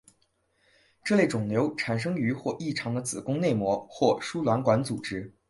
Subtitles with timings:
[1.03, 5.31] 这类肿瘤产生于或异常的子宫内膜或输卵管组织。